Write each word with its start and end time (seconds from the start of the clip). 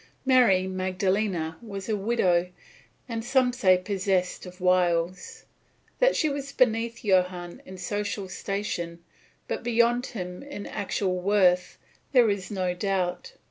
Mary 0.25 0.65
Magdalena 0.65 1.59
was 1.61 1.87
a 1.87 1.95
widow, 1.95 2.49
and 3.07 3.23
some 3.23 3.53
say 3.53 3.77
possessed 3.77 4.47
of 4.47 4.59
wiles. 4.59 5.45
That 5.99 6.15
she 6.15 6.27
was 6.27 6.51
beneath 6.51 7.03
Johann 7.05 7.61
in 7.67 7.77
social 7.77 8.27
station, 8.27 9.03
but 9.47 9.61
beyond 9.61 10.07
him 10.07 10.41
in 10.41 10.65
actual 10.65 11.19
worth, 11.21 11.77
there 12.13 12.31
is 12.31 12.49
no 12.49 12.73
doubt. 12.73 13.33